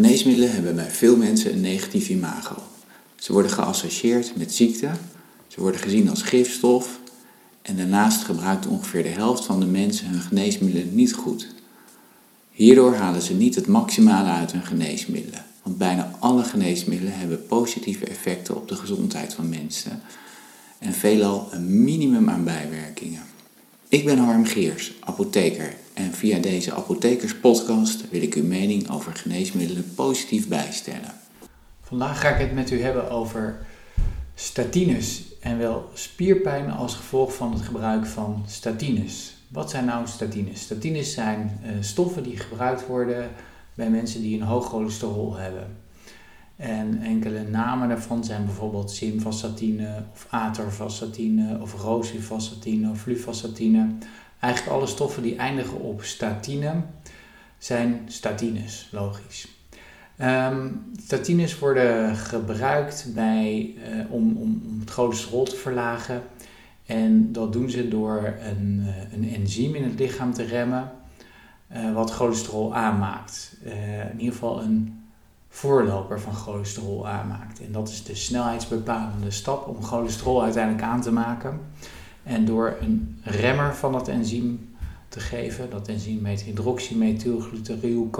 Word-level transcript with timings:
Geneesmiddelen 0.00 0.52
hebben 0.52 0.74
bij 0.74 0.90
veel 0.90 1.16
mensen 1.16 1.52
een 1.52 1.60
negatief 1.60 2.08
imago. 2.08 2.62
Ze 3.16 3.32
worden 3.32 3.50
geassocieerd 3.50 4.36
met 4.36 4.54
ziekte, 4.54 4.90
ze 5.48 5.60
worden 5.60 5.80
gezien 5.80 6.10
als 6.10 6.22
gifstof 6.22 6.98
en 7.62 7.76
daarnaast 7.76 8.24
gebruikt 8.24 8.66
ongeveer 8.66 9.02
de 9.02 9.08
helft 9.08 9.44
van 9.44 9.60
de 9.60 9.66
mensen 9.66 10.06
hun 10.06 10.20
geneesmiddelen 10.20 10.94
niet 10.94 11.14
goed. 11.14 11.46
Hierdoor 12.50 12.94
halen 12.94 13.22
ze 13.22 13.34
niet 13.34 13.54
het 13.54 13.66
maximale 13.66 14.28
uit 14.28 14.52
hun 14.52 14.66
geneesmiddelen, 14.66 15.44
want 15.62 15.78
bijna 15.78 16.12
alle 16.18 16.44
geneesmiddelen 16.44 17.18
hebben 17.18 17.46
positieve 17.46 18.04
effecten 18.04 18.56
op 18.56 18.68
de 18.68 18.76
gezondheid 18.76 19.34
van 19.34 19.48
mensen 19.48 20.00
en 20.78 20.92
veelal 20.92 21.48
een 21.50 21.84
minimum 21.84 22.30
aan 22.30 22.44
bijwerkingen. 22.44 23.22
Ik 23.88 24.04
ben 24.04 24.18
Harm 24.18 24.44
Geers, 24.44 24.92
apotheker 25.00 25.74
en 26.00 26.12
via 26.12 26.38
deze 26.38 26.74
apothekerspodcast 26.74 28.10
wil 28.10 28.22
ik 28.22 28.34
uw 28.34 28.46
mening 28.46 28.90
over 28.90 29.12
geneesmiddelen 29.12 29.94
positief 29.94 30.48
bijstellen. 30.48 31.12
Vandaag 31.80 32.20
ga 32.20 32.28
ik 32.28 32.40
het 32.40 32.54
met 32.54 32.70
u 32.70 32.82
hebben 32.82 33.10
over 33.10 33.58
statines 34.34 35.22
en 35.40 35.58
wel 35.58 35.90
spierpijn 35.94 36.70
als 36.70 36.94
gevolg 36.94 37.34
van 37.34 37.52
het 37.52 37.62
gebruik 37.62 38.06
van 38.06 38.44
statines. 38.46 39.34
Wat 39.48 39.70
zijn 39.70 39.84
nou 39.84 40.06
statines? 40.06 40.60
Statines 40.60 41.12
zijn 41.12 41.60
uh, 41.64 41.70
stoffen 41.80 42.22
die 42.22 42.36
gebruikt 42.36 42.86
worden 42.86 43.30
bij 43.74 43.90
mensen 43.90 44.22
die 44.22 44.40
een 44.40 44.46
hoog 44.46 44.68
cholesterol 44.68 45.36
hebben. 45.36 45.76
En 46.56 47.02
enkele 47.02 47.42
namen 47.42 47.88
daarvan 47.88 48.24
zijn 48.24 48.44
bijvoorbeeld 48.44 48.90
simvastatine 48.90 50.02
of 50.12 50.26
atorvastatine 50.30 51.58
of 51.60 51.82
rosivastatine 51.82 52.90
of 52.90 53.00
fluvastatine. 53.00 53.88
Eigenlijk 54.40 54.76
alle 54.76 54.86
stoffen 54.86 55.22
die 55.22 55.36
eindigen 55.36 55.80
op 55.80 56.02
statine 56.02 56.82
zijn 57.58 58.02
statines, 58.06 58.88
logisch. 58.92 59.48
Um, 60.22 60.92
statines 61.02 61.58
worden 61.58 62.16
gebruikt 62.16 63.06
bij, 63.14 63.74
uh, 63.76 64.12
om, 64.12 64.36
om, 64.36 64.62
om, 64.66 64.80
het 64.80 64.90
cholesterol 64.90 65.44
te 65.44 65.56
verlagen. 65.56 66.22
En 66.86 67.32
dat 67.32 67.52
doen 67.52 67.70
ze 67.70 67.88
door 67.88 68.34
een, 68.40 68.82
uh, 68.86 69.12
een 69.12 69.34
enzym 69.34 69.74
in 69.74 69.84
het 69.84 69.98
lichaam 69.98 70.32
te 70.32 70.42
remmen, 70.42 70.90
uh, 71.72 71.94
wat 71.94 72.10
cholesterol 72.10 72.74
aanmaakt. 72.74 73.56
in 74.10 74.18
ieder 74.18 74.32
geval 74.32 74.62
een 74.62 75.04
voorloper 75.48 76.20
van 76.20 76.34
cholesterol 76.34 77.08
aanmaakt. 77.08 77.60
En 77.60 77.72
dat 77.72 77.88
is 77.88 78.04
de 78.04 78.14
snelheidsbepalende 78.14 79.30
stap 79.30 79.68
om 79.68 79.82
cholesterol 79.82 80.42
uiteindelijk 80.42 80.84
aan 80.84 81.00
te 81.00 81.12
maken. 81.12 81.60
En 82.30 82.44
door 82.44 82.76
een 82.80 83.20
remmer 83.22 83.74
van 83.74 83.92
dat 83.92 84.08
enzym 84.08 84.74
te 85.08 85.20
geven, 85.20 85.70
dat 85.70 85.88
enzym 85.88 86.24
heet 86.24 86.42
hydroxymethylglutaryl 86.42 88.10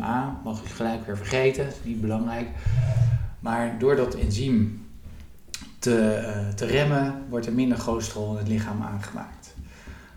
A, 0.00 0.40
mag 0.44 0.62
je 0.62 0.68
gelijk 0.68 1.06
weer 1.06 1.16
vergeten, 1.16 1.64
dat 1.64 1.72
is 1.72 1.80
niet 1.84 2.00
belangrijk. 2.00 2.48
Maar 3.40 3.78
door 3.78 3.96
dat 3.96 4.14
enzym 4.14 4.86
te, 5.78 6.22
uh, 6.22 6.48
te 6.54 6.66
remmen, 6.66 7.24
wordt 7.28 7.46
er 7.46 7.52
minder 7.52 7.78
cholesterol 7.78 8.30
in 8.30 8.38
het 8.38 8.48
lichaam 8.48 8.82
aangemaakt. 8.82 9.54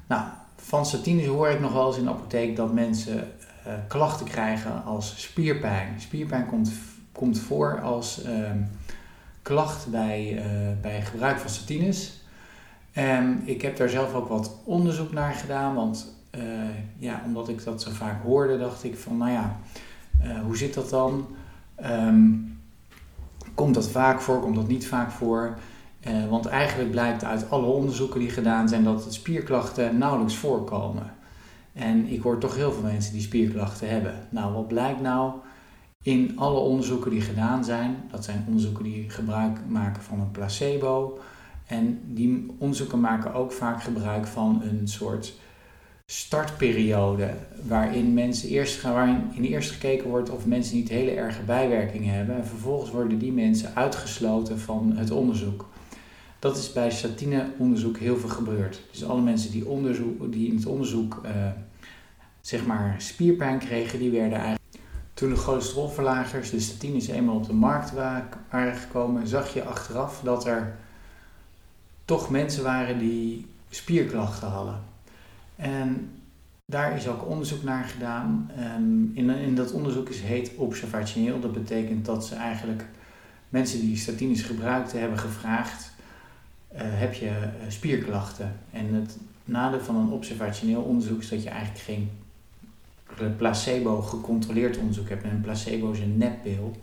Nou, 0.07 0.23
van 0.55 0.85
statines 0.85 1.25
hoor 1.25 1.50
ik 1.50 1.59
nog 1.59 1.73
wel 1.73 1.88
eens 1.88 1.97
in 1.97 2.03
de 2.03 2.09
apotheek 2.09 2.55
dat 2.55 2.73
mensen 2.73 3.31
uh, 3.67 3.73
klachten 3.88 4.25
krijgen 4.25 4.83
als 4.83 5.22
spierpijn. 5.22 6.02
Spierpijn 6.02 6.45
komt, 6.45 6.72
komt 7.11 7.39
voor 7.39 7.81
als 7.81 8.25
uh, 8.25 8.52
klacht 9.41 9.88
bij, 9.88 10.33
uh, 10.33 10.41
bij 10.81 11.02
gebruik 11.02 11.38
van 11.38 11.50
statines. 11.50 12.19
Ik 13.44 13.61
heb 13.61 13.78
daar 13.78 13.89
zelf 13.89 14.14
ook 14.14 14.28
wat 14.28 14.55
onderzoek 14.64 15.11
naar 15.11 15.33
gedaan, 15.33 15.75
want 15.75 16.16
uh, 16.36 16.44
ja, 16.97 17.22
omdat 17.25 17.50
ik 17.50 17.64
dat 17.64 17.81
zo 17.81 17.91
vaak 17.91 18.23
hoorde, 18.23 18.58
dacht 18.58 18.83
ik 18.83 18.97
van, 18.97 19.17
nou 19.17 19.31
ja, 19.31 19.59
uh, 20.23 20.41
hoe 20.41 20.58
zit 20.58 20.73
dat 20.73 20.89
dan? 20.89 21.28
Um, 21.86 22.59
komt 23.53 23.73
dat 23.73 23.89
vaak 23.89 24.22
voor, 24.22 24.39
komt 24.39 24.56
dat 24.56 24.67
niet 24.67 24.88
vaak 24.88 25.11
voor? 25.11 25.58
Uh, 26.08 26.30
want 26.30 26.45
eigenlijk 26.45 26.91
blijkt 26.91 27.23
uit 27.23 27.50
alle 27.50 27.66
onderzoeken 27.66 28.19
die 28.19 28.29
gedaan 28.29 28.69
zijn 28.69 28.84
dat 28.84 29.13
spierklachten 29.13 29.97
nauwelijks 29.97 30.35
voorkomen. 30.35 31.13
En 31.73 32.07
ik 32.07 32.22
hoor 32.22 32.38
toch 32.38 32.56
heel 32.56 32.72
veel 32.72 32.84
mensen 32.84 33.13
die 33.13 33.22
spierklachten 33.22 33.90
hebben. 33.90 34.13
Nou, 34.29 34.53
wat 34.53 34.68
blijkt 34.68 35.02
nou? 35.02 35.34
In 36.03 36.34
alle 36.35 36.59
onderzoeken 36.59 37.12
die 37.12 37.22
gedaan 37.22 37.63
zijn, 37.63 37.96
dat 38.12 38.23
zijn 38.23 38.44
onderzoeken 38.47 38.84
die 38.84 39.09
gebruik 39.09 39.57
maken 39.68 40.03
van 40.03 40.19
een 40.19 40.31
placebo, 40.31 41.19
en 41.69 42.00
die 42.06 42.46
onderzoeken 42.57 43.00
maken 43.00 43.34
ook 43.34 43.52
vaak 43.52 43.84
gebruik 43.84 44.28
van 44.28 44.62
een 44.63 44.88
soort 44.88 45.34
startperiode 46.06 47.34
waarin 47.68 48.13
mensen 48.13 48.50
eerst 48.50 48.80
gaan, 48.80 48.94
waarin 48.94 49.22
in 49.34 49.44
eerst 49.44 49.72
gekeken 49.72 50.09
wordt 50.09 50.29
of 50.29 50.46
mensen 50.46 50.75
niet 50.75 50.90
hele 50.90 51.12
erge 51.12 51.41
bijwerkingen 51.41 52.13
hebben 52.13 52.35
en 52.35 52.46
vervolgens 52.46 52.91
worden 52.91 53.19
die 53.19 53.31
mensen 53.31 53.75
uitgesloten 53.75 54.59
van 54.59 54.94
het 54.96 55.12
onderzoek. 55.12 55.69
Dat 56.40 56.58
is 56.58 56.74
bij 56.74 56.91
statineonderzoek 56.91 57.97
heel 57.97 58.18
veel 58.18 58.29
gebeurd. 58.29 58.81
Dus 58.91 59.06
alle 59.06 59.22
mensen 59.22 59.52
die, 59.52 59.68
onderzoek, 59.68 60.31
die 60.31 60.47
in 60.47 60.56
het 60.56 60.66
onderzoek 60.66 61.22
uh, 61.25 61.31
zeg 62.41 62.66
maar 62.66 62.96
spierpijn 62.97 63.59
kregen, 63.59 64.00
die 64.00 64.12
werden 64.12 64.38
eigenlijk 64.38 64.59
toen 65.13 65.29
de 65.29 65.35
cholesterolverlagers, 65.35 66.50
de 66.50 66.59
statines, 66.59 67.08
eenmaal 67.08 67.35
op 67.35 67.46
de 67.46 67.53
markt 67.53 67.94
waren 67.94 68.75
gekomen, 68.75 69.28
zag 69.28 69.53
je 69.53 69.63
achteraf 69.63 70.22
dat 70.24 70.46
er 70.46 70.75
toch 72.09 72.30
mensen 72.30 72.64
waren 72.64 73.00
die 73.00 73.46
spierklachten 73.70 74.47
hadden. 74.47 74.80
En 75.56 76.12
daar 76.66 76.96
is 76.97 77.08
ook 77.08 77.30
onderzoek 77.30 77.64
naar 77.64 77.84
gedaan. 77.84 78.52
In, 79.14 79.30
in 79.30 79.56
dat 79.56 79.72
onderzoek 79.72 80.09
is 80.09 80.22
heet 80.22 80.52
observationeel. 80.56 81.40
Dat 81.40 81.53
betekent 81.53 82.06
dat 82.06 82.25
ze 82.25 82.36
eigenlijk 82.36 82.86
mensen 83.50 83.80
die 83.80 83.97
statines 83.97 84.42
gebruikten 84.42 85.00
hebben 85.00 85.20
gevraagd: 85.20 85.92
uh, 86.74 86.80
heb 86.81 87.14
je 87.14 87.25
uh, 87.25 87.44
spierklachten? 87.68 88.56
En 88.72 88.94
het 88.94 89.18
nadeel 89.44 89.81
van 89.81 89.96
een 89.96 90.12
observationeel 90.12 90.81
onderzoek 90.81 91.22
is 91.22 91.30
dat 91.30 91.44
je 91.44 91.50
eigenlijk 91.50 91.84
geen 91.84 92.09
placebo 93.38 94.02
gecontroleerd 94.02 94.78
onderzoek 94.78 95.09
hebt. 95.09 95.24
En 95.24 95.30
een 95.30 95.41
placebo 95.41 95.91
is 95.91 96.00
een 96.00 96.18
neppil. 96.18 96.76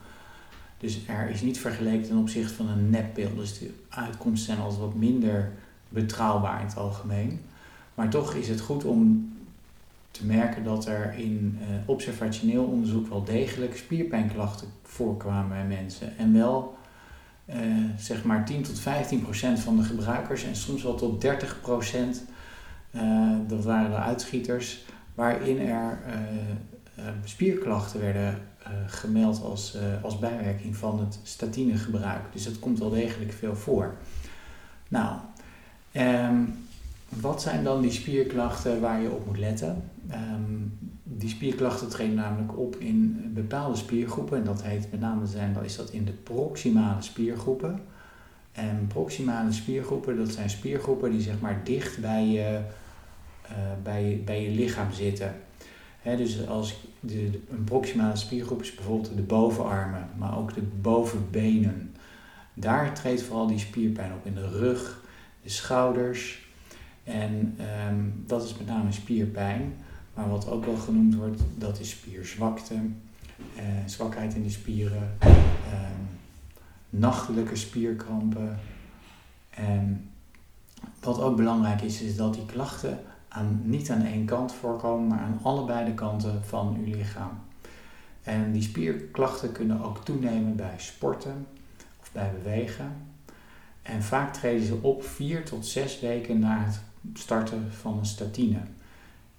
Dus 0.78 1.00
er 1.06 1.30
is 1.30 1.40
niet 1.40 1.58
vergeleken 1.58 2.08
ten 2.08 2.16
opzichte 2.16 2.54
van 2.54 2.68
een 2.68 2.90
neppil. 2.90 3.34
Dus 3.34 3.58
de 3.58 3.74
uitkomsten 3.88 4.46
zijn 4.46 4.64
altijd 4.64 4.80
wat 4.80 4.94
minder 4.94 5.52
betrouwbaar 5.88 6.60
in 6.60 6.66
het 6.66 6.76
algemeen. 6.76 7.40
Maar 7.94 8.08
toch 8.08 8.34
is 8.34 8.48
het 8.48 8.60
goed 8.60 8.84
om 8.84 9.32
te 10.10 10.26
merken 10.26 10.64
dat 10.64 10.86
er 10.86 11.14
in 11.16 11.58
uh, 11.60 11.66
observationeel 11.86 12.64
onderzoek 12.64 13.08
wel 13.08 13.24
degelijk 13.24 13.76
spierpijnklachten 13.76 14.68
voorkwamen 14.82 15.48
bij 15.48 15.64
mensen. 15.64 16.18
En 16.18 16.32
wel 16.32 16.78
uh, 17.46 17.56
zeg 17.98 18.24
maar 18.24 18.44
10 18.44 18.62
tot 18.62 18.78
15 18.78 19.22
procent 19.22 19.60
van 19.60 19.76
de 19.76 19.82
gebruikers 19.82 20.44
en 20.44 20.56
soms 20.56 20.82
wel 20.82 20.94
tot 20.94 21.20
30 21.20 21.60
procent, 21.60 22.24
uh, 22.90 23.30
dat 23.48 23.64
waren 23.64 23.90
de 23.90 23.96
uitschieters, 23.96 24.84
waarin 25.14 25.58
er 25.58 25.98
spierklachten 27.24 28.00
werden 28.00 28.38
gemeld 28.86 29.42
als, 29.42 29.76
als 30.02 30.18
bijwerking 30.18 30.76
van 30.76 31.00
het 31.00 31.18
statinegebruik. 31.22 32.22
Dus 32.32 32.44
dat 32.44 32.58
komt 32.58 32.78
wel 32.78 32.90
degelijk 32.90 33.32
veel 33.32 33.56
voor. 33.56 33.94
Nou, 34.88 35.16
um, 35.92 36.54
wat 37.08 37.42
zijn 37.42 37.64
dan 37.64 37.80
die 37.80 37.90
spierklachten 37.90 38.80
waar 38.80 39.02
je 39.02 39.10
op 39.10 39.26
moet 39.26 39.38
letten? 39.38 39.82
Um, 40.12 40.78
die 41.02 41.28
spierklachten 41.28 41.88
treden 41.88 42.14
namelijk 42.14 42.58
op 42.58 42.76
in 42.76 43.30
bepaalde 43.34 43.76
spiergroepen. 43.76 44.38
En 44.38 44.44
dat 44.44 44.62
heet 44.62 44.90
met 44.90 45.00
name 45.00 45.26
zijn, 45.26 45.52
dan 45.52 45.64
is 45.64 45.76
dat 45.76 45.90
in 45.90 46.04
de 46.04 46.12
proximale 46.12 47.02
spiergroepen. 47.02 47.80
En 48.52 48.86
proximale 48.88 49.52
spiergroepen, 49.52 50.16
dat 50.16 50.28
zijn 50.28 50.50
spiergroepen 50.50 51.10
die 51.10 51.20
zeg 51.20 51.40
maar 51.40 51.60
dicht 51.64 52.00
bij 52.00 52.26
je, 52.26 52.60
uh, 53.50 53.56
bij, 53.82 54.22
bij 54.24 54.42
je 54.42 54.50
lichaam 54.50 54.92
zitten. 54.92 55.34
Dus 56.14 56.46
als 56.46 56.76
de, 57.00 57.40
een 57.50 57.64
proximale 57.64 58.16
spiergroep 58.16 58.62
is 58.62 58.74
bijvoorbeeld 58.74 59.16
de 59.16 59.22
bovenarmen, 59.22 60.08
maar 60.18 60.38
ook 60.38 60.54
de 60.54 60.62
bovenbenen. 60.62 61.94
Daar 62.54 62.94
treedt 62.94 63.22
vooral 63.22 63.46
die 63.46 63.58
spierpijn 63.58 64.12
op 64.12 64.26
in 64.26 64.34
de 64.34 64.48
rug, 64.48 65.04
de 65.42 65.48
schouders, 65.48 66.44
en 67.04 67.58
um, 67.88 68.24
dat 68.26 68.44
is 68.44 68.56
met 68.56 68.66
name 68.66 68.92
spierpijn. 68.92 69.74
Maar 70.14 70.28
wat 70.28 70.48
ook 70.48 70.64
wel 70.64 70.76
genoemd 70.76 71.14
wordt, 71.14 71.42
dat 71.54 71.80
is 71.80 71.90
spierzwakte, 71.90 72.74
uh, 72.74 73.62
zwakheid 73.86 74.34
in 74.34 74.42
de 74.42 74.50
spieren, 74.50 75.16
um, 75.22 76.08
nachtelijke 76.90 77.56
spierkrampen. 77.56 78.58
En 79.50 80.10
wat 81.00 81.20
ook 81.20 81.36
belangrijk 81.36 81.82
is, 81.82 82.00
is 82.00 82.16
dat 82.16 82.34
die 82.34 82.46
klachten 82.46 82.98
aan, 83.36 83.60
niet 83.64 83.90
aan 83.90 84.02
één 84.02 84.24
kant 84.24 84.52
voorkomen, 84.52 85.06
maar 85.06 85.18
aan 85.18 85.38
allebei 85.42 85.84
de 85.84 85.94
kanten 85.94 86.44
van 86.44 86.76
uw 86.78 86.94
lichaam. 86.94 87.30
En 88.22 88.52
die 88.52 88.62
spierklachten 88.62 89.52
kunnen 89.52 89.82
ook 89.82 90.04
toenemen 90.04 90.56
bij 90.56 90.74
sporten 90.76 91.46
of 92.00 92.12
bij 92.12 92.32
bewegen. 92.42 92.92
En 93.82 94.02
vaak 94.02 94.32
treden 94.32 94.66
ze 94.66 94.78
op 94.80 95.04
vier 95.04 95.44
tot 95.44 95.66
zes 95.66 96.00
weken 96.00 96.38
na 96.38 96.64
het 96.64 96.80
starten 97.14 97.72
van 97.72 97.98
een 97.98 98.06
statine. 98.06 98.58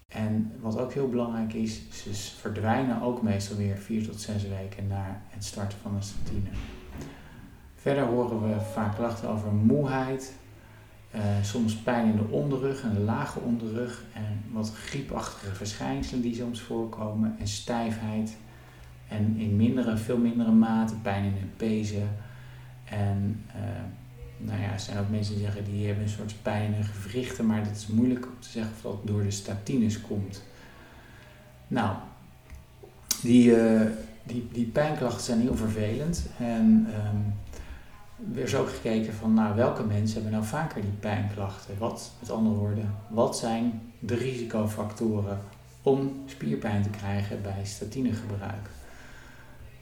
En 0.08 0.52
wat 0.60 0.78
ook 0.80 0.94
heel 0.94 1.10
belangrijk 1.10 1.54
is, 1.54 1.82
ze 1.92 2.14
verdwijnen 2.40 3.02
ook 3.02 3.22
meestal 3.22 3.58
weer 3.58 3.78
vier 3.78 4.06
tot 4.06 4.22
zes 4.22 4.48
weken 4.48 4.88
na 4.88 5.22
het 5.28 5.46
starten 5.46 5.80
van 5.82 5.96
een 5.96 6.04
statine. 6.04 6.50
Verder 7.76 8.04
horen 8.04 8.50
we 8.50 8.60
vaak 8.74 8.96
klachten 8.96 9.30
over 9.30 9.52
moeheid, 9.52 10.34
uh, 11.18 11.24
soms 11.44 11.76
pijn 11.76 12.10
in 12.10 12.16
de 12.16 12.28
onderrug 12.30 12.82
en 12.84 12.94
de 12.94 13.00
lage 13.00 13.40
onderrug 13.40 14.04
en 14.14 14.44
wat 14.52 14.72
griepachtige 14.76 15.56
verschijnselen 15.56 16.22
die 16.22 16.36
soms 16.36 16.62
voorkomen 16.62 17.36
en 17.40 17.48
stijfheid 17.48 18.38
en 19.08 19.36
in 19.38 19.56
mindere, 19.56 19.98
veel 19.98 20.18
mindere 20.18 20.52
mate 20.52 20.96
pijn 20.96 21.24
in 21.24 21.34
de 21.34 21.66
pezen 21.66 22.10
en 22.86 23.44
uh, 23.56 23.62
nou 24.38 24.62
ja, 24.62 24.72
er 24.72 24.80
zijn 24.80 24.98
ook 24.98 25.10
mensen 25.10 25.34
die 25.34 25.44
zeggen 25.44 25.64
die 25.64 25.86
hebben 25.86 26.04
een 26.04 26.10
soort 26.10 26.36
pijn 26.42 26.74
in 26.74 26.84
gewrichten, 26.84 27.46
maar 27.46 27.64
dat 27.64 27.76
is 27.76 27.88
moeilijk 27.88 28.26
om 28.26 28.40
te 28.40 28.50
zeggen 28.50 28.72
of 28.76 28.82
dat 28.82 29.08
door 29.08 29.24
de 29.24 29.32
statines 29.32 30.02
komt. 30.02 30.44
Nou, 31.68 31.96
die, 33.22 33.50
uh, 33.50 33.82
die, 34.24 34.48
die 34.52 34.66
pijnklachten 34.66 35.24
zijn 35.24 35.42
heel 35.42 35.56
vervelend 35.56 36.26
en 36.38 36.88
um, 37.14 37.34
er 38.36 38.42
is 38.42 38.56
ook 38.56 38.70
gekeken 38.70 39.14
van 39.14 39.34
nou, 39.34 39.56
welke 39.56 39.84
mensen 39.84 40.14
hebben 40.14 40.32
nou 40.32 40.46
vaker 40.46 40.82
die 40.82 40.92
pijnklachten. 41.00 41.78
Wat, 41.78 42.12
met 42.20 42.32
andere 42.32 42.56
woorden, 42.56 42.94
wat 43.08 43.38
zijn 43.38 43.82
de 44.00 44.16
risicofactoren 44.16 45.40
om 45.82 46.24
spierpijn 46.26 46.84
te 46.84 46.90
krijgen 46.90 47.42
bij 47.42 47.62
statinegebruik? 47.64 48.70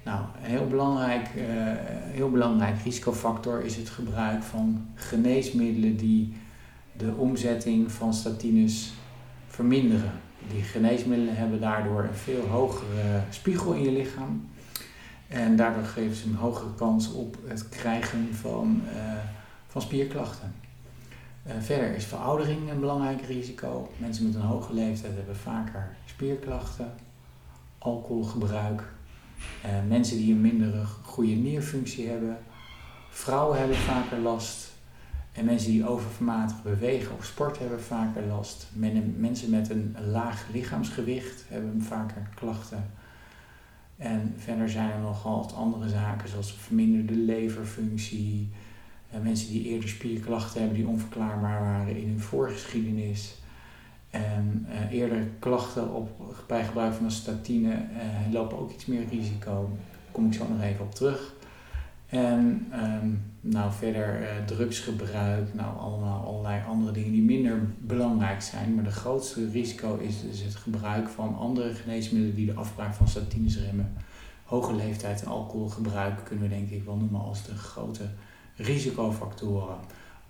Nou, 0.04 0.20
een 0.44 0.50
heel 0.50 0.68
belangrijk, 0.68 1.28
uh, 1.36 1.44
heel 2.14 2.32
belangrijk 2.32 2.76
risicofactor 2.84 3.64
is 3.64 3.76
het 3.76 3.90
gebruik 3.90 4.44
van 4.44 4.88
geneesmiddelen 4.96 5.98
die 5.98 6.34
de 6.98 7.14
omzetting 7.18 7.92
van 7.92 8.14
statines 8.14 8.94
verminderen. 9.48 10.12
Die 10.52 10.62
geneesmiddelen 10.62 11.36
hebben 11.36 11.60
daardoor 11.60 12.04
een 12.04 12.14
veel 12.14 12.48
hogere 12.48 13.22
spiegel 13.30 13.74
in 13.74 13.82
je 13.82 13.92
lichaam. 13.92 14.50
En 15.28 15.56
daardoor 15.56 15.84
geven 15.84 16.16
ze 16.16 16.28
een 16.28 16.36
hogere 16.36 16.74
kans 16.76 17.12
op 17.12 17.38
het 17.48 17.70
krijgen 17.70 18.36
van, 18.36 18.82
uh, 18.94 19.14
van 19.68 19.82
spierklachten. 19.82 20.54
Uh, 21.48 21.54
verder 21.60 21.96
is 21.96 22.06
veroudering 22.06 22.72
een 22.72 22.80
belangrijk 22.80 23.22
risico. 23.22 23.92
Mensen 23.98 24.26
met 24.26 24.36
een 24.36 24.42
hoge 24.42 24.74
leeftijd 24.74 25.16
hebben 25.16 25.36
vaker 25.36 25.96
spierklachten, 26.06 26.94
alcoholgebruik, 27.78 28.84
uh, 29.66 29.72
mensen 29.88 30.18
die 30.18 30.34
een 30.34 30.42
mindere 30.42 30.86
goede 30.86 31.32
nierfunctie 31.32 32.08
hebben. 32.08 32.38
Vrouwen 33.10 33.58
hebben 33.58 33.78
vaker 33.78 34.18
last. 34.18 34.74
En 35.32 35.46
mensen 35.46 35.72
die 35.72 35.88
overmatig 35.88 36.64
bewegen 36.64 37.18
of 37.18 37.26
sport 37.26 37.60
hebben 37.60 37.82
vaker 37.82 38.24
last. 38.24 38.68
Men, 38.74 39.16
mensen 39.18 39.50
met 39.50 39.70
een 39.70 39.96
laag 40.12 40.46
lichaamsgewicht 40.52 41.44
hebben 41.48 41.82
vaker 41.82 42.30
klachten. 42.36 42.92
En 43.98 44.34
verder 44.38 44.70
zijn 44.70 44.92
er 44.92 45.00
nogal 45.00 45.38
wat 45.38 45.54
andere 45.54 45.90
zaken, 45.90 46.30
zoals 46.30 46.54
verminderde 46.54 47.16
leverfunctie. 47.16 48.50
Uh, 49.14 49.22
mensen 49.22 49.50
die 49.50 49.64
eerder 49.64 49.90
spierklachten 49.90 50.60
hebben 50.60 50.78
die 50.78 50.88
onverklaarbaar 50.88 51.62
waren 51.62 51.98
in 51.98 52.08
hun 52.08 52.20
voorgeschiedenis. 52.20 53.36
En 54.10 54.68
uh, 54.70 54.92
eerder 54.92 55.28
klachten 55.40 55.94
op, 55.94 56.36
bij 56.48 56.64
gebruik 56.66 56.94
van 56.94 57.06
een 57.06 57.12
statine 57.12 57.74
uh, 57.74 58.34
lopen 58.34 58.60
ook 58.60 58.72
iets 58.72 58.86
meer 58.86 59.08
risico. 59.10 59.52
Daar 59.52 60.12
kom 60.12 60.28
ik 60.28 60.34
zo 60.34 60.48
nog 60.48 60.62
even 60.62 60.86
op 60.86 60.96
terug. 60.96 61.35
En 62.16 62.68
um, 62.74 63.24
nou 63.42 63.72
verder 63.72 64.22
uh, 64.22 64.46
drugsgebruik, 64.46 65.54
nou 65.54 65.78
allemaal 65.78 66.26
allerlei 66.26 66.64
andere 66.68 66.92
dingen 66.92 67.12
die 67.12 67.22
minder 67.22 67.60
belangrijk 67.80 68.42
zijn. 68.42 68.76
Maar 68.76 68.84
de 68.84 68.92
grootste 68.92 69.50
risico 69.50 69.98
is 69.98 70.22
dus 70.22 70.42
het 70.42 70.56
gebruik 70.56 71.10
van 71.10 71.38
andere 71.38 71.74
geneesmiddelen 71.74 72.36
die 72.36 72.46
de 72.46 72.54
afbraak 72.54 72.94
van 72.94 73.08
statines 73.08 73.58
remmen. 73.58 73.94
Hoge 74.44 74.76
leeftijd 74.76 75.22
en 75.22 75.28
alcoholgebruik 75.28 76.24
kunnen 76.24 76.50
we 76.50 76.56
denk 76.56 76.70
ik 76.70 76.84
wel 76.84 76.96
noemen 76.96 77.22
als 77.22 77.46
de 77.46 77.56
grote 77.56 78.10
risicofactoren. 78.56 79.78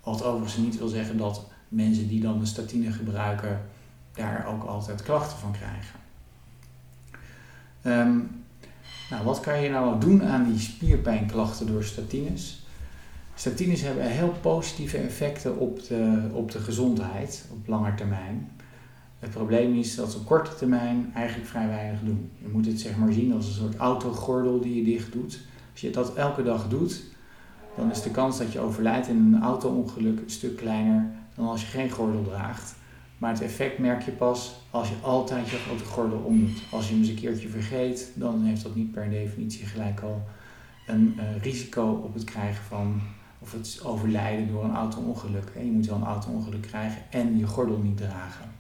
Wat 0.04 0.24
overigens 0.24 0.58
niet 0.58 0.78
wil 0.78 0.88
zeggen 0.88 1.18
dat 1.18 1.50
mensen 1.68 2.08
die 2.08 2.22
dan 2.22 2.40
de 2.40 2.46
statine 2.46 2.92
gebruiken 2.92 3.62
daar 4.14 4.46
ook 4.48 4.64
altijd 4.64 5.04
klachten 5.04 5.38
van 5.38 5.52
krijgen. 5.52 6.00
Um, 7.84 8.45
nou, 9.10 9.24
wat 9.24 9.40
kan 9.40 9.62
je 9.62 9.70
nou 9.70 10.00
doen 10.00 10.24
aan 10.24 10.44
die 10.52 10.60
spierpijnklachten 10.60 11.68
door 11.68 11.84
statines? 11.84 12.66
Statines 13.36 13.82
hebben 13.82 14.04
heel 14.04 14.34
positieve 14.42 14.98
effecten 14.98 15.58
op 15.58 15.88
de, 15.88 16.30
op 16.32 16.52
de 16.52 16.60
gezondheid 16.60 17.46
op 17.52 17.68
lange 17.68 17.96
termijn. 17.96 18.52
Het 19.20 19.30
probleem 19.30 19.76
is 19.76 19.96
dat 19.96 20.12
ze 20.12 20.18
op 20.18 20.26
korte 20.26 20.56
termijn 20.56 21.12
eigenlijk 21.14 21.50
vrij 21.50 21.68
weinig 21.68 22.00
doen. 22.04 22.32
Je 22.38 22.48
moet 22.48 22.66
het 22.66 22.80
zeg 22.80 22.98
maar 22.98 23.14
zien 23.14 23.34
als 23.34 23.48
een 23.48 23.54
soort 23.54 23.76
autogordel 23.76 24.62
die 24.62 24.76
je 24.76 24.84
dicht 24.84 25.12
doet. 25.12 25.40
Als 25.72 25.82
je 25.82 25.90
dat 25.90 26.16
elke 26.16 26.44
dag 26.44 26.68
doet, 26.68 27.04
dan 27.78 27.92
is 27.92 28.02
de 28.02 28.12
kans 28.12 28.38
dat 28.38 28.52
je 28.52 28.60
overlijdt 28.60 29.08
in 29.08 29.16
een 29.16 29.42
auto-ongeluk 29.42 30.20
een 30.20 30.30
stuk 30.30 30.58
kleiner 30.58 31.12
dan 31.36 31.48
als 31.48 31.62
je 31.62 31.68
geen 31.68 31.90
gordel 31.90 32.24
draagt. 32.24 32.76
Maar 33.18 33.32
het 33.32 33.42
effect 33.42 33.78
merk 33.78 34.02
je 34.02 34.12
pas 34.12 34.56
als 34.70 34.90
je 34.90 34.96
altijd 35.02 35.50
je 35.50 35.58
grote 35.58 35.86
gordel 35.86 36.18
omdoet. 36.18 36.62
Als 36.72 36.86
je 36.86 36.92
hem 36.92 37.02
eens 37.02 37.10
een 37.10 37.16
keertje 37.16 37.50
vergeet, 37.50 38.12
dan 38.14 38.44
heeft 38.44 38.64
dat 38.64 38.76
niet 38.76 38.92
per 38.92 39.10
definitie 39.10 39.66
gelijk 39.66 40.02
al 40.02 40.24
een 40.88 41.14
uh, 41.18 41.42
risico 41.42 42.02
op 42.04 42.14
het 42.14 42.24
krijgen 42.24 42.64
van 42.64 43.02
of 43.40 43.52
het 43.52 43.80
overlijden 43.84 44.48
door 44.48 44.64
een 44.64 44.76
auto-ongeluk. 44.76 45.52
Je 45.58 45.72
moet 45.72 45.86
wel 45.86 45.96
een 45.96 46.04
auto-ongeluk 46.04 46.62
krijgen 46.62 47.02
en 47.10 47.38
je 47.38 47.48
gordel 47.48 47.78
niet 47.78 47.98
dragen. 47.98 48.52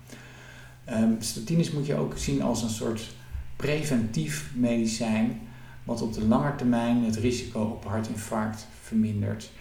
Um, 0.89 1.15
statines 1.19 1.71
moet 1.71 1.85
je 1.85 1.95
ook 1.95 2.17
zien 2.17 2.41
als 2.41 2.63
een 2.63 2.69
soort 2.69 3.13
preventief 3.55 4.51
medicijn, 4.55 5.41
wat 5.83 6.01
op 6.01 6.13
de 6.13 6.25
lange 6.25 6.55
termijn 6.55 7.03
het 7.03 7.15
risico 7.15 7.61
op 7.61 7.85
hartinfarct 7.85 8.67
vermindert 8.81 9.51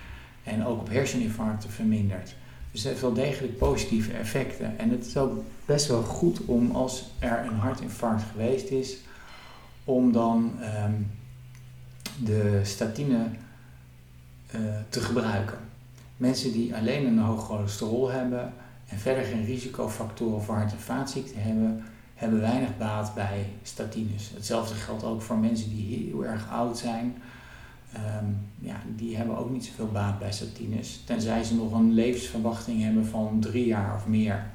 en 0.43 0.65
ook 0.65 0.81
op 0.81 0.89
herseninfarcten 0.89 1.71
vermindert. 1.71 2.35
Dus 2.75 2.83
het 2.83 2.93
heeft 2.93 3.05
wel 3.05 3.13
degelijk 3.13 3.59
positieve 3.59 4.13
effecten. 4.13 4.79
En 4.79 4.91
het 4.91 5.07
is 5.07 5.17
ook 5.17 5.43
best 5.65 5.87
wel 5.87 6.03
goed 6.03 6.45
om 6.45 6.71
als 6.71 7.05
er 7.19 7.47
een 7.47 7.59
hartinfarct 7.59 8.23
geweest 8.33 8.71
is, 8.71 8.97
om 9.85 10.13
dan 10.13 10.53
um, 10.87 11.11
de 12.25 12.61
statine 12.63 13.27
uh, 14.55 14.61
te 14.89 15.01
gebruiken. 15.01 15.59
Mensen 16.17 16.53
die 16.53 16.75
alleen 16.75 17.07
een 17.07 17.19
hoog 17.19 17.47
cholesterol 17.47 18.11
hebben 18.11 18.53
en 18.87 18.99
verder 18.99 19.25
geen 19.25 19.45
risicofactoren 19.45 20.43
voor 20.43 20.55
hart- 20.55 20.73
en 20.73 20.79
vaatziekten 20.79 21.43
hebben, 21.43 21.85
hebben 22.15 22.41
weinig 22.41 22.77
baat 22.79 23.15
bij 23.15 23.47
statines. 23.63 24.31
Hetzelfde 24.35 24.75
geldt 24.75 25.05
ook 25.05 25.23
voor 25.23 25.39
mensen 25.39 25.77
die 25.77 26.11
heel 26.11 26.25
erg 26.25 26.51
oud 26.51 26.79
zijn 26.79 27.17
Um, 27.97 28.37
ja, 28.59 28.83
die 28.97 29.17
hebben 29.17 29.39
ook 29.39 29.51
niet 29.51 29.65
zoveel 29.65 29.91
baat 29.93 30.19
bij 30.19 30.33
statines. 30.33 31.03
Tenzij 31.05 31.45
ze 31.45 31.55
nog 31.55 31.73
een 31.73 31.93
levensverwachting 31.93 32.83
hebben 32.83 33.07
van 33.07 33.41
drie 33.41 33.67
jaar 33.67 33.95
of 33.95 34.07
meer. 34.07 34.47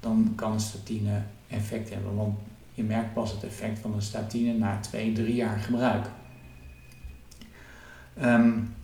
Dan 0.00 0.32
kan 0.34 0.52
een 0.52 0.60
statine 0.60 1.22
effect 1.48 1.90
hebben. 1.90 2.16
Want 2.16 2.38
je 2.74 2.82
merkt 2.82 3.14
pas 3.14 3.32
het 3.32 3.44
effect 3.44 3.78
van 3.78 3.94
een 3.94 4.02
statine 4.02 4.52
na 4.52 4.80
twee, 4.80 5.12
drie 5.12 5.34
jaar 5.34 5.58
gebruik. 5.58 6.06
Um, 8.22 8.74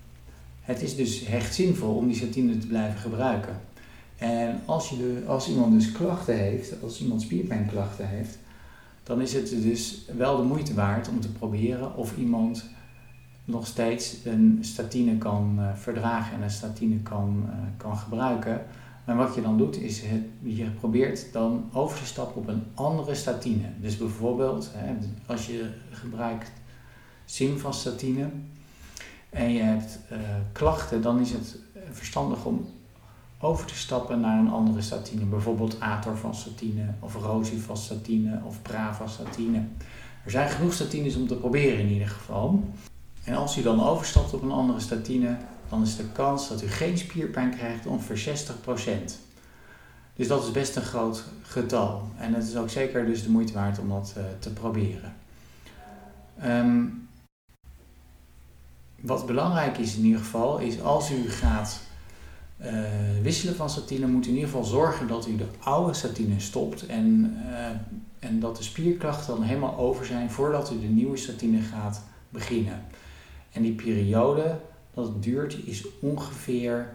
het 0.61 0.83
is 0.83 0.97
dus 0.97 1.25
echt 1.25 1.55
zinvol 1.55 1.95
om 1.95 2.07
die 2.07 2.17
statine 2.17 2.59
te 2.59 2.67
blijven 2.67 3.01
gebruiken. 3.01 3.61
En 4.17 4.61
als, 4.65 4.89
je 4.89 4.97
de, 4.97 5.23
als 5.27 5.49
iemand 5.49 5.73
dus 5.73 5.93
klachten 5.93 6.37
heeft, 6.37 6.83
als 6.83 7.01
iemand 7.01 7.23
spierpijnklachten 7.23 8.09
heeft, 8.09 8.39
dan 9.03 9.21
is 9.21 9.33
het 9.33 9.49
dus 9.49 10.01
wel 10.17 10.37
de 10.37 10.43
moeite 10.43 10.75
waard 10.75 11.09
om 11.09 11.21
te 11.21 11.33
proberen 11.33 11.97
of 11.97 12.17
iemand 12.17 12.65
nog 13.51 13.67
steeds 13.67 14.17
een 14.25 14.59
statine 14.61 15.19
kan 15.19 15.57
uh, 15.59 15.75
verdragen 15.75 16.37
en 16.37 16.43
een 16.43 16.51
statine 16.51 16.99
kan, 16.99 17.45
uh, 17.47 17.53
kan 17.77 17.97
gebruiken. 17.97 18.67
En 19.05 19.17
wat 19.17 19.35
je 19.35 19.43
dan 19.43 19.59
doet, 19.59 19.77
is 19.77 20.01
het, 20.01 20.23
je 20.43 20.65
probeert 20.65 21.33
dan 21.33 21.65
over 21.73 21.99
te 21.99 22.07
stappen 22.07 22.41
op 22.41 22.49
een 22.49 22.63
andere 22.75 23.15
statine. 23.15 23.67
Dus 23.81 23.97
bijvoorbeeld, 23.97 24.71
hè, 24.75 24.95
als 25.27 25.47
je 25.47 25.71
gebruikt 25.91 26.51
simvastatine 27.25 28.29
en 29.31 29.53
je 29.53 29.63
hebt 29.63 29.99
uh, 30.13 30.19
klachten, 30.53 31.03
dan 31.03 31.21
is 31.21 31.31
het 31.31 31.59
verstandig 31.91 32.45
om 32.45 32.67
over 33.41 33.67
te 33.67 33.75
stappen 33.77 34.21
naar 34.21 34.39
een 34.39 34.51
andere 34.51 34.81
statine. 34.81 35.25
Bijvoorbeeld 35.25 35.81
atorvastatine 35.81 36.85
of 36.99 37.15
rosivastatine 37.15 38.41
of 38.45 38.63
pravastatine. 38.63 39.65
Er 40.25 40.31
zijn 40.31 40.49
genoeg 40.49 40.73
statines 40.73 41.17
om 41.17 41.27
te 41.27 41.37
proberen 41.37 41.79
in 41.79 41.89
ieder 41.89 42.09
geval. 42.09 42.65
En 43.25 43.35
als 43.35 43.57
u 43.57 43.63
dan 43.63 43.83
overstapt 43.83 44.35
op 44.35 44.43
een 44.43 44.51
andere 44.51 44.81
statine, 44.81 45.37
dan 45.69 45.83
is 45.83 45.97
de 45.97 46.09
kans 46.13 46.49
dat 46.49 46.63
u 46.63 46.67
geen 46.67 46.99
spierpijn 46.99 47.57
krijgt 47.57 47.87
ongeveer 47.87 48.47
60%. 49.09 49.13
Dus 50.15 50.29
dat 50.29 50.45
is 50.45 50.51
best 50.51 50.77
een 50.77 50.83
groot 50.83 51.25
getal. 51.43 52.09
En 52.19 52.35
het 52.35 52.49
is 52.49 52.57
ook 52.57 52.71
zeker 52.71 53.07
dus 53.07 53.23
de 53.23 53.31
moeite 53.31 53.53
waard 53.53 53.79
om 53.79 53.89
dat 53.89 54.15
uh, 54.17 54.25
te 54.39 54.53
proberen. 54.53 55.15
Um, 56.45 57.09
wat 59.01 59.27
belangrijk 59.27 59.79
is 59.79 59.97
in 59.97 60.05
ieder 60.05 60.21
geval, 60.21 60.59
is 60.59 60.81
als 60.81 61.11
u 61.11 61.31
gaat 61.31 61.81
uh, 62.63 62.69
wisselen 63.23 63.57
van 63.57 63.71
statine 63.71 64.07
moet 64.07 64.27
in 64.27 64.35
ieder 64.35 64.49
geval 64.49 64.65
zorgen 64.65 65.09
dat 65.09 65.27
u 65.27 65.37
de 65.37 65.47
oude 65.59 65.95
statine 65.95 66.41
stopt 66.41 66.87
en, 66.87 67.37
uh, 67.49 67.67
en 68.19 68.41
dat 68.41 68.57
de 68.57 68.63
spierklachten 68.63 69.35
dan 69.35 69.43
helemaal 69.45 69.77
over 69.77 70.07
zijn 70.07 70.31
voordat 70.31 70.73
u 70.73 70.81
de 70.81 70.87
nieuwe 70.87 71.17
statine 71.17 71.61
gaat 71.61 72.03
beginnen. 72.29 72.85
En 73.53 73.63
die 73.63 73.75
periode 73.75 74.59
dat 74.95 75.07
het 75.07 75.23
duurt 75.23 75.59
is 75.65 75.85
ongeveer 76.01 76.93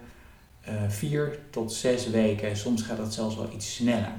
uh, 0.69 0.89
vier 0.89 1.39
tot 1.49 1.73
zes 1.73 2.09
weken. 2.09 2.57
Soms 2.57 2.81
gaat 2.81 2.97
dat 2.97 3.13
zelfs 3.13 3.35
wel 3.35 3.49
iets 3.53 3.75
sneller. 3.75 4.13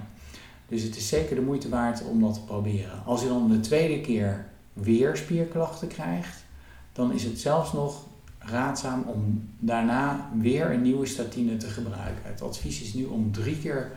Dus 0.69 0.83
het 0.83 0.97
is 0.97 1.09
zeker 1.09 1.35
de 1.35 1.43
moeite 1.43 1.69
waard 1.69 2.05
om 2.05 2.21
dat 2.21 2.35
te 2.35 2.45
proberen. 2.45 3.05
Als 3.05 3.25
u 3.25 3.29
dan 3.29 3.51
de 3.51 3.61
tweede 3.61 4.01
keer 4.01 4.47
weer 4.73 5.17
spierklachten 5.17 5.89
krijgt, 5.89 6.45
dan 6.93 7.13
is 7.13 7.25
het 7.25 7.41
zelfs 7.41 7.73
nog 7.73 8.07
raadzaam 8.39 9.03
om 9.03 9.49
daarna 9.59 10.31
weer 10.41 10.71
een 10.71 10.83
nieuwe 10.83 11.07
statine 11.07 11.57
te 11.57 11.67
gebruiken. 11.67 12.23
Het 12.23 12.43
advies 12.43 12.83
is 12.83 12.95
nu 12.95 13.05
om 13.05 13.33
drie 13.33 13.59
keer 13.59 13.93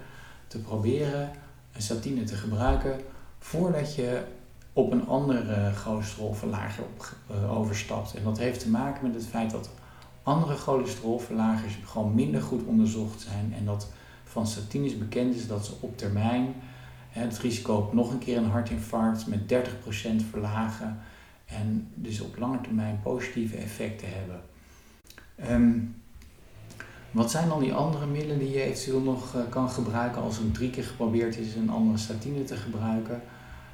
te 0.48 0.60
proberen 0.60 1.32
een 1.74 1.82
statine 1.82 2.24
te 2.24 2.36
gebruiken 2.36 3.00
voordat 3.40 3.96
je 3.96 4.22
op 4.74 4.92
een 4.92 5.08
andere 5.08 5.72
cholesterolverlager 5.74 6.84
eh, 7.30 7.58
overstapt. 7.58 8.16
En 8.16 8.24
dat 8.24 8.38
heeft 8.38 8.60
te 8.60 8.70
maken 8.70 9.08
met 9.08 9.16
het 9.16 9.28
feit 9.28 9.52
dat 9.52 9.70
andere 10.24 10.56
cholesterolverlagers 10.56 11.78
gewoon 11.86 12.16
minder 12.16 12.42
goed 12.42 12.66
onderzocht 12.66 13.22
zijn 13.22 13.54
en 13.58 13.66
dat 13.66 13.88
van 14.24 14.48
statines 14.48 14.98
bekend 14.98 15.36
is 15.36 15.48
dat 15.48 15.66
ze 15.66 15.74
op 15.80 15.98
termijn 15.98 16.54
het 17.10 17.40
risico 17.40 17.76
op 17.76 17.94
nog 17.94 18.12
een 18.12 18.20
keer 18.20 18.38
een 18.38 18.50
hartinfarct 18.50 19.28
met 19.28 19.54
30% 19.54 20.30
verlagen 20.30 21.00
en 21.46 21.92
dus 21.94 22.22
op 22.22 22.38
lange 22.38 22.62
termijn 22.62 23.00
positieve 23.04 23.58
effecten 23.58 24.08
hebben. 24.12 24.42
Ehm, 25.36 25.80
wat 27.12 27.32
zijn 27.32 27.50
dan 27.50 27.60
die 27.60 27.74
andere 27.74 28.06
middelen 28.06 28.40
die 28.40 28.50
je 28.50 28.62
eventueel 28.62 29.02
nog 29.02 29.36
uh, 29.36 29.42
kan 29.50 29.70
gebruiken 29.70 30.22
als 30.22 30.38
een 30.38 30.52
drie 30.52 30.70
keer 30.70 30.84
geprobeerd 30.84 31.38
is 31.38 31.56
een 31.56 31.70
andere 31.70 31.98
statine 31.98 32.44
te 32.44 32.56
gebruiken? 32.56 33.22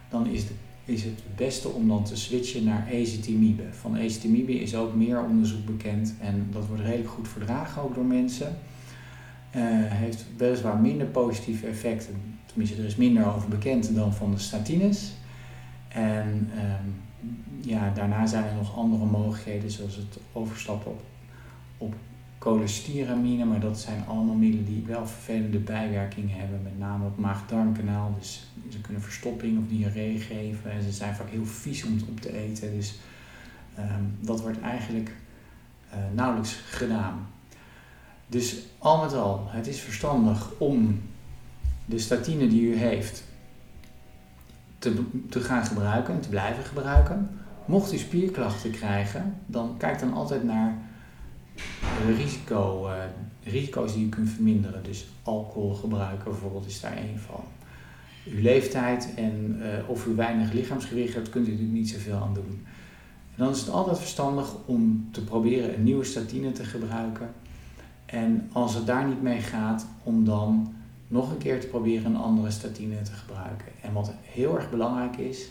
Dan 0.09 0.27
is, 0.27 0.47
de, 0.47 0.53
is 0.85 1.03
het 1.03 1.19
beste 1.35 1.67
om 1.67 1.87
dan 1.87 2.03
te 2.03 2.15
switchen 2.15 2.63
naar 2.63 2.87
ezetimibe. 2.87 3.63
Van 3.71 3.95
ezetimibe 3.95 4.59
is 4.59 4.75
ook 4.75 4.95
meer 4.95 5.23
onderzoek 5.23 5.65
bekend 5.65 6.13
en 6.19 6.47
dat 6.51 6.67
wordt 6.67 6.83
redelijk 6.83 7.09
goed 7.09 7.27
verdragen 7.27 7.81
ook 7.81 7.95
door 7.95 8.05
mensen. 8.05 8.57
Uh, 9.55 9.61
heeft 9.71 10.25
weliswaar 10.37 10.77
minder 10.77 11.07
positieve 11.07 11.67
effecten, 11.67 12.15
tenminste 12.45 12.77
er 12.77 12.85
is 12.85 12.95
minder 12.95 13.35
over 13.35 13.49
bekend 13.49 13.95
dan 13.95 14.13
van 14.13 14.31
de 14.31 14.39
statines. 14.39 15.13
En 15.87 16.49
um, 16.57 16.95
ja, 17.61 17.91
daarna 17.93 18.25
zijn 18.25 18.43
er 18.43 18.55
nog 18.55 18.77
andere 18.77 19.05
mogelijkheden, 19.05 19.71
zoals 19.71 19.95
het 19.95 20.17
overstappen 20.33 20.91
op, 20.91 21.03
op 21.77 21.95
cholestyramine, 22.45 23.45
maar 23.45 23.59
dat 23.59 23.79
zijn 23.79 24.03
allemaal 24.07 24.35
middelen 24.35 24.65
die 24.65 24.83
wel 24.87 25.07
vervelende 25.07 25.57
bijwerkingen 25.57 26.39
hebben, 26.39 26.63
met 26.63 26.79
name 26.79 27.05
op 27.05 27.17
maag-darmkanaal. 27.17 28.15
Dus 28.19 28.47
ze 28.69 28.81
kunnen 28.81 29.01
verstopping 29.01 29.57
of 29.57 29.63
diarree 29.67 30.19
geven 30.19 30.71
en 30.71 30.83
ze 30.83 30.91
zijn 30.91 31.15
vaak 31.15 31.29
heel 31.29 31.45
vies 31.45 31.83
om 31.83 31.99
op 32.09 32.19
te 32.19 32.33
eten. 32.33 32.75
Dus 32.75 32.99
um, 33.79 34.17
dat 34.19 34.41
wordt 34.41 34.61
eigenlijk 34.61 35.11
uh, 35.89 35.99
nauwelijks 36.13 36.53
gedaan. 36.69 37.27
Dus 38.27 38.57
al 38.77 39.03
met 39.03 39.13
al, 39.13 39.45
het 39.47 39.67
is 39.67 39.79
verstandig 39.79 40.51
om 40.57 41.01
de 41.85 41.99
statine 41.99 42.47
die 42.47 42.61
u 42.61 42.75
heeft 42.75 43.23
te, 44.79 45.03
te 45.29 45.39
gaan 45.39 45.65
gebruiken 45.65 46.13
en 46.13 46.21
te 46.21 46.29
blijven 46.29 46.63
gebruiken. 46.63 47.29
Mocht 47.65 47.93
u 47.93 47.97
spierklachten 47.97 48.71
krijgen, 48.71 49.35
dan 49.45 49.75
kijk 49.77 49.99
dan 49.99 50.13
altijd 50.13 50.43
naar 50.43 50.77
risico, 52.17 52.87
uh, 52.87 52.93
risico's 53.43 53.93
die 53.93 54.05
u 54.05 54.09
kunt 54.09 54.29
verminderen. 54.29 54.83
Dus 54.83 55.05
alcoholgebruik 55.23 56.23
bijvoorbeeld 56.23 56.65
is 56.65 56.81
daar 56.81 56.97
één 56.97 57.19
van. 57.19 57.43
Uw 58.25 58.41
leeftijd 58.41 59.13
en 59.15 59.55
uh, 59.59 59.89
of 59.89 60.05
u 60.05 60.15
weinig 60.15 60.51
lichaamsgewicht 60.51 61.13
hebt, 61.13 61.29
kunt 61.29 61.47
u 61.47 61.49
natuurlijk 61.49 61.77
niet 61.77 61.89
zoveel 61.89 62.15
aan 62.15 62.33
doen. 62.33 62.65
En 63.35 63.43
dan 63.43 63.49
is 63.49 63.59
het 63.59 63.69
altijd 63.69 63.97
verstandig 63.97 64.55
om 64.65 65.07
te 65.11 65.23
proberen 65.23 65.73
een 65.73 65.83
nieuwe 65.83 66.03
statine 66.03 66.51
te 66.51 66.63
gebruiken. 66.63 67.29
En 68.05 68.49
als 68.51 68.75
het 68.75 68.85
daar 68.85 69.07
niet 69.07 69.21
mee 69.21 69.39
gaat, 69.39 69.87
om 70.03 70.25
dan 70.25 70.73
nog 71.07 71.31
een 71.31 71.37
keer 71.37 71.59
te 71.59 71.67
proberen 71.67 72.05
een 72.05 72.17
andere 72.17 72.51
statine 72.51 73.01
te 73.01 73.11
gebruiken. 73.11 73.67
En 73.81 73.93
wat 73.93 74.13
heel 74.21 74.55
erg 74.55 74.69
belangrijk 74.69 75.17
is, 75.17 75.49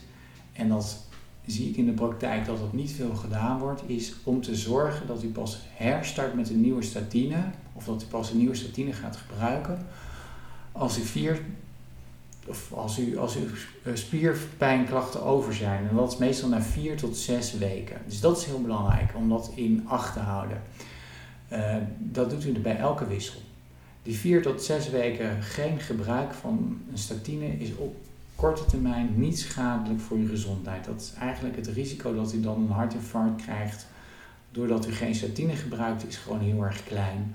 en 0.53 0.69
dat 0.69 1.07
zie 1.47 1.69
ik 1.69 1.77
in 1.77 1.87
de 1.87 1.93
praktijk 1.93 2.47
dat 2.47 2.59
dat 2.59 2.73
niet 2.73 2.93
veel 2.93 3.15
gedaan 3.15 3.59
wordt, 3.59 3.83
is 3.87 4.15
om 4.25 4.41
te 4.41 4.55
zorgen 4.55 5.07
dat 5.07 5.23
u 5.23 5.29
pas 5.29 5.59
herstart 5.75 6.35
met 6.35 6.51
een 6.51 6.61
nieuwe 6.61 6.83
statine, 6.83 7.45
of 7.73 7.85
dat 7.85 8.03
u 8.03 8.07
pas 8.07 8.31
een 8.31 8.39
nieuwe 8.39 8.55
statine 8.55 8.93
gaat 8.93 9.17
gebruiken, 9.17 9.87
als 10.73 10.99
u 10.99 11.03
vier 11.03 11.41
of 12.47 12.73
als, 12.73 12.99
u, 12.99 13.19
als 13.19 13.37
uw 13.37 13.95
spierpijnklachten 13.95 15.23
over 15.23 15.55
zijn. 15.55 15.89
En 15.89 15.97
dat 15.97 16.13
is 16.13 16.19
meestal 16.19 16.49
na 16.49 16.63
vier 16.63 16.97
tot 16.97 17.17
zes 17.17 17.53
weken. 17.59 17.97
Dus 18.07 18.21
dat 18.21 18.39
is 18.39 18.45
heel 18.45 18.61
belangrijk 18.61 19.13
om 19.17 19.29
dat 19.29 19.53
in 19.55 19.85
acht 19.87 20.13
te 20.13 20.19
houden. 20.19 20.63
Uh, 21.53 21.77
dat 21.99 22.31
doet 22.31 22.45
u 22.45 22.53
bij 22.53 22.77
elke 22.77 23.07
wissel. 23.07 23.41
Die 24.03 24.17
vier 24.17 24.43
tot 24.43 24.63
zes 24.63 24.91
weken 24.91 25.43
geen 25.43 25.81
gebruik 25.81 26.35
van 26.35 26.81
een 26.91 26.99
statine 26.99 27.47
is 27.47 27.77
op 27.77 27.97
korte 28.37 28.67
termijn 28.67 29.13
niet 29.15 29.39
schadelijk 29.39 30.01
voor 30.01 30.19
je 30.19 30.27
gezondheid. 30.27 30.85
Dat 30.85 31.01
is 31.01 31.13
eigenlijk 31.21 31.57
het 31.57 31.67
risico 31.67 32.15
dat 32.15 32.33
u 32.33 32.41
dan 32.41 32.63
een 32.63 32.71
hartinfarct 32.71 33.43
krijgt 33.43 33.87
doordat 34.55 34.87
u 34.87 34.93
geen 34.93 35.15
statine 35.15 35.57
gebruikt, 35.57 36.07
is 36.07 36.17
gewoon 36.17 36.41
heel 36.41 36.65
erg 36.65 36.85
klein. 36.85 37.35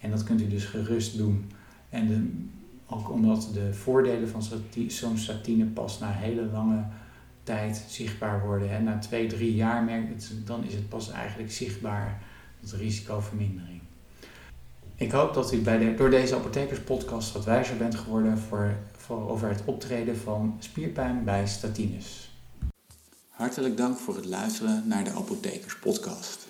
En 0.00 0.10
dat 0.10 0.24
kunt 0.24 0.40
u 0.40 0.48
dus 0.48 0.64
gerust 0.64 1.16
doen. 1.16 1.50
En 1.90 2.50
ook 2.86 3.10
omdat 3.10 3.48
de 3.52 3.74
voordelen 3.74 4.28
van 4.28 4.42
zo'n 4.86 5.18
statine 5.18 5.64
pas 5.64 5.98
na 5.98 6.10
hele 6.10 6.46
lange 6.52 6.84
tijd 7.42 7.84
zichtbaar 7.88 8.46
worden. 8.46 8.70
En 8.70 8.84
na 8.84 8.98
twee, 8.98 9.26
drie 9.26 9.54
jaar 9.54 9.84
merk 9.84 10.08
het, 10.08 10.32
dan 10.44 10.64
is 10.64 10.74
het 10.74 10.88
pas 10.88 11.10
eigenlijk 11.10 11.52
zichtbaar, 11.52 12.22
het 12.60 12.72
risicovermindering. 12.72 13.80
Ik 14.96 15.10
hoop 15.10 15.34
dat 15.34 15.52
u 15.52 15.60
bij 15.60 15.78
de, 15.78 15.94
door 15.94 16.10
deze 16.10 16.34
apothekerspodcast 16.34 17.32
wat 17.32 17.44
wijzer 17.44 17.76
bent 17.76 17.94
geworden 17.94 18.38
voor, 18.38 18.76
over 19.14 19.48
het 19.48 19.62
optreden 19.64 20.16
van 20.16 20.56
spierpijn 20.58 21.24
bij 21.24 21.46
statines. 21.46 22.30
Hartelijk 23.28 23.76
dank 23.76 23.98
voor 23.98 24.16
het 24.16 24.24
luisteren 24.24 24.82
naar 24.86 25.04
de 25.04 25.10
Apothekerspodcast. 25.10 26.46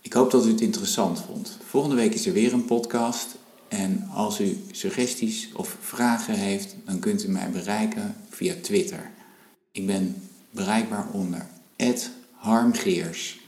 Ik 0.00 0.12
hoop 0.12 0.30
dat 0.30 0.46
u 0.46 0.48
het 0.50 0.60
interessant 0.60 1.20
vond. 1.20 1.58
Volgende 1.64 1.96
week 1.96 2.14
is 2.14 2.26
er 2.26 2.32
weer 2.32 2.52
een 2.52 2.64
podcast. 2.64 3.34
En 3.68 4.08
als 4.12 4.40
u 4.40 4.64
suggesties 4.70 5.52
of 5.52 5.76
vragen 5.80 6.34
heeft, 6.34 6.76
dan 6.84 6.98
kunt 6.98 7.24
u 7.24 7.28
mij 7.28 7.50
bereiken 7.50 8.16
via 8.28 8.54
Twitter. 8.62 9.10
Ik 9.72 9.86
ben 9.86 10.22
bereikbaar 10.50 11.06
onder 11.12 11.46
harmgeers. 12.32 13.40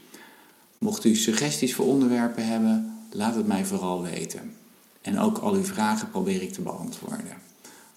Mocht 0.77 1.05
u 1.05 1.15
suggesties 1.15 1.75
voor 1.75 1.85
onderwerpen 1.85 2.47
hebben, 2.47 2.97
Laat 3.11 3.35
het 3.35 3.47
mij 3.47 3.65
vooral 3.65 4.01
weten. 4.01 4.55
En 5.01 5.19
ook 5.19 5.37
al 5.37 5.53
uw 5.53 5.63
vragen 5.63 6.09
probeer 6.09 6.41
ik 6.41 6.53
te 6.53 6.61
beantwoorden. 6.61 7.46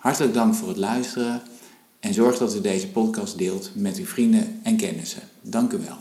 Hartelijk 0.00 0.35
dank 0.35 0.54
voor 0.54 0.69
het 0.69 0.76
luisteren 0.76 1.42
en 2.00 2.14
zorg 2.14 2.38
dat 2.38 2.57
u 2.57 2.61
deze 2.61 2.88
podcast 2.88 3.38
deelt 3.38 3.71
met 3.75 3.97
uw 3.97 4.04
vrienden 4.04 4.61
en 4.62 4.76
kennissen. 4.76 5.23
Dank 5.42 5.73
u 5.73 5.78
wel. 5.78 5.97